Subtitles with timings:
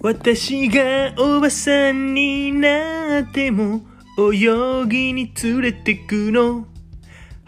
[0.00, 3.80] 私がおばさんになっても
[4.16, 6.66] 泳ぎに連れてくの。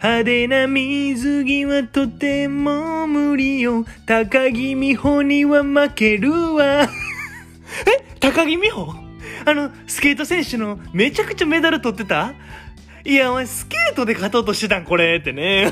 [0.03, 3.85] 派手な水着はとても無理よ。
[4.05, 6.89] 高木美帆には負けるわ。
[7.87, 8.95] え高木美帆
[9.45, 12.33] あのスケート選手のめちゃくちゃメダル取ってた？
[13.05, 15.71] いやお前スケートで勝とうとしてたんこれってね。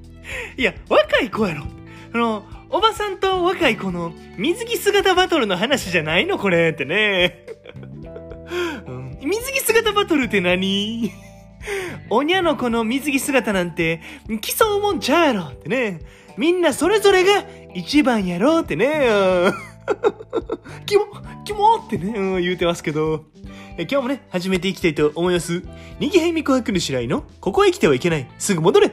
[0.58, 1.64] いや若い子やろ。
[2.12, 6.38] あのおばさんと若い子の水着姿バトルの話じゃないの？
[6.38, 7.46] これってね。
[8.86, 11.10] うん水着姿バトルって何？
[12.08, 14.00] おにゃの子の水着姿なんて
[14.40, 16.00] 競うもんちゃうやろってね。
[16.36, 17.44] みんなそれぞれが
[17.74, 18.88] 一番やろうってね。
[20.86, 21.06] キモ
[21.44, 23.24] キモってね、うん言うてますけど。
[23.76, 25.62] え今日もね、始めていきたいと思います。
[26.00, 28.28] にぎはいみこはくぬしらいの、ここへ来てはいけない。
[28.38, 28.90] すぐ戻れ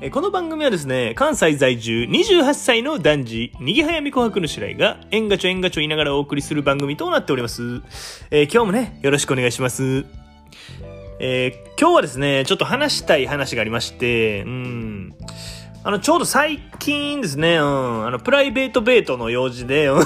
[0.00, 7.82] えこの番組はですね、関西在住28歳の男児、にぎはやみこはくぬしらいが、えんがちょえんがちょ言いながらお送りする番組となっております。
[8.30, 10.04] えー今日もね、よろしくお願いします。
[11.20, 15.14] えー今日はですね、ちょっと話したい話がありまして、うん。
[15.84, 18.06] あの、ちょうど最近ですね、うん。
[18.06, 20.04] あの、プライベートベートの用事で、うん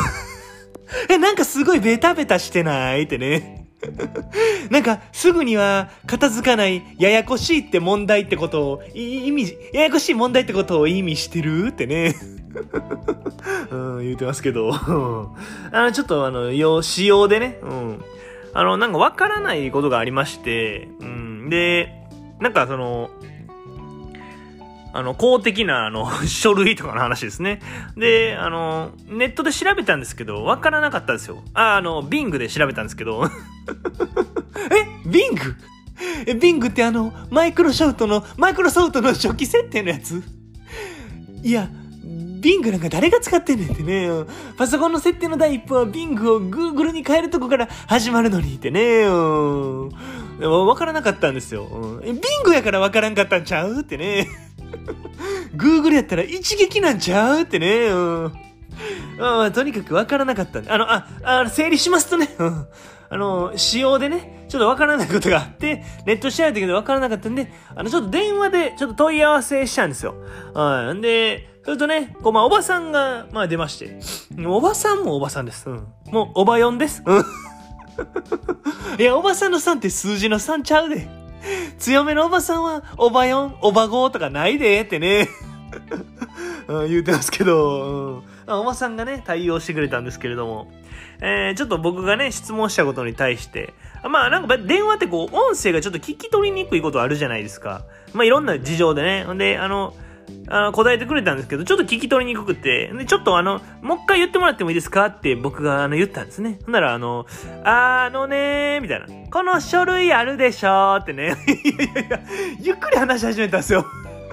[1.10, 3.57] え、なんかすごいベタベタしてないってね。
[4.70, 12.14] なんか、すぐには片付かない、ややこしいって問題ってことを、意味、ややこしい問題ってことを意味してるってね。
[13.70, 14.72] うん、言うてますけど。
[15.72, 18.04] あの、ちょっとあの、用、仕様でね、うん。
[18.54, 21.48] あの、なんかわからないことがありまして、うん。
[21.48, 21.92] で、
[22.40, 23.10] なんかその、
[24.92, 27.60] あの、公的な、あの、書類とかの話ですね。
[27.96, 31.42] で、あの、ネットで調べたんですけど、わからなかったんですよ。
[31.52, 33.28] あ、あの、ビングで調べたんですけど。
[34.70, 35.56] えビング
[36.26, 40.22] え、ビングってあの、マイクロショートの、マイクロソフトの初期設定のやつ？
[41.42, 41.68] いや、
[42.40, 44.08] ビングなんか誰が使ってんねんってね。
[44.56, 49.02] パソコンの設定の第一歩はビングを Google に変えるとこから始まるのにってね。
[49.04, 49.90] うん
[50.38, 51.64] でも分からなかったんですよ。
[51.64, 54.28] うんビングやから分からんかったんちゃうってね。
[55.56, 57.88] Google やったら一撃なんちゃうってね。
[57.88, 58.32] うん
[59.18, 60.70] まあ、とにかく分からなかったんで。
[60.70, 62.28] あの、あ、あ整理しますとね。
[63.10, 70.14] あの、仕様でね、ちょっとわからないことがあって、ネット調べたけどわからなかったんで、あの、ちょっと電話でちょっと問い合わせしたんですよ。
[70.54, 70.94] はい。
[70.94, 73.98] んで、それとね、こう、まあ、おばさんが、まあ、出まして。
[74.46, 75.68] おばさんもおばさんです。
[75.68, 75.86] うん。
[76.10, 77.02] もう、おばよんです。
[77.04, 77.24] うん。
[78.98, 81.08] いや、おばさんの3って数字の3ちゃうで。
[81.78, 85.28] 強めのおばさんは、おばよん、おばごとかないでってね。
[86.68, 90.70] うん、言うてますけど、うんうんあおばさんがね、対応してくれたんですけれども、
[91.20, 93.74] えー、ちょっと僕がね、質問したことに対して、
[94.08, 97.84] まあなんか電話ってこう、音声がちょっと聞き取りにくいことあるじゃないですか。
[98.14, 99.24] まあいろんな事情でね。
[99.24, 99.94] ほんで、あの、
[100.48, 105.06] あの答えてくれたんですけど、ちょっと聞き取りにくくて、で、ちょっとあの、もう一回言ってもらってもいいですか？
[105.06, 106.58] って僕があの言ったんですね。
[106.64, 107.26] ほんならあの、
[107.64, 109.06] あのねー、みたいな。
[109.30, 111.34] この書類あるでしょーってね。
[111.46, 112.20] いやいやいや、
[112.60, 113.86] ゆっくり話し始めたんですよ。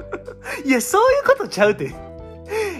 [0.66, 2.05] いや、そういうことちゃうって。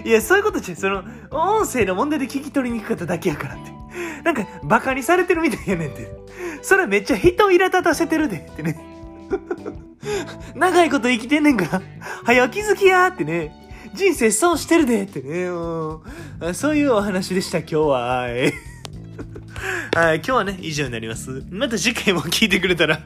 [0.06, 0.76] いや、そういうことちゃ。
[0.76, 1.02] その、
[1.32, 3.72] 音声の問題で聞き取りにくかっただけやからって。
[4.22, 6.08] なんか、バカにされてるみたいやねんって。
[6.62, 8.80] それめっちゃ人を苛立たせてるでってね。
[10.54, 11.82] 長いこと生きてんねんから、
[12.24, 13.52] 早気づきやってね。
[13.94, 15.48] 人生損してるでってね。
[16.54, 18.00] そういうお話でした、今日は。
[18.20, 18.52] はい。
[19.96, 21.42] はい、今日はね、以上になります。
[21.50, 23.00] また次回も聞いてくれたら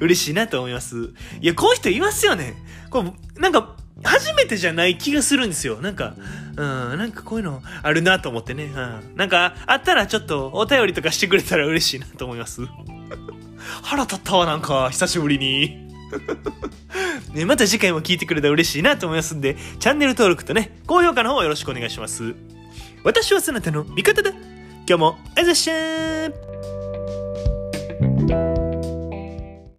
[0.00, 1.10] 嬉しいなと思います。
[1.40, 2.54] いや、こういう人いますよね。
[2.90, 5.76] こう、なんか、初めてじゃない気がするんですよ。
[5.80, 6.14] なんか、
[6.56, 6.64] う
[6.94, 8.64] ん、なんかこういうのあるなと思ってね。
[8.64, 9.16] うん。
[9.16, 12.62] なんか、あったらちょっとお便りとかしてくれたら嬉しいなと思います。
[13.82, 15.88] 腹立ったわ、なんか、久しぶりに。
[17.34, 22.34] ね、また次回も聞いてくれたら嬉しいなと思いますんで、チャンネル登録とね、高評価の方よろしくお願いします。
[23.04, 24.30] 私はそなたの味方だ。
[24.30, 26.77] 今日も、あざっしゃー